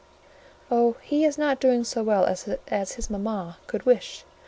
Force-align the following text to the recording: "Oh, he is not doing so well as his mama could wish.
"Oh, 0.71 0.95
he 1.03 1.25
is 1.25 1.37
not 1.37 1.59
doing 1.59 1.83
so 1.83 2.01
well 2.01 2.25
as 2.25 2.45
his 2.93 3.07
mama 3.11 3.57
could 3.67 3.85
wish. 3.85 4.25